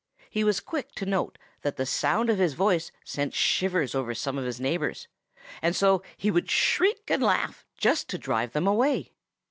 [0.31, 4.35] He was quick to note that the sound of his voice sent shivers over some
[4.35, 5.07] of his neighbors,
[5.61, 9.11] and so he would shriek and laugh just to drive them away.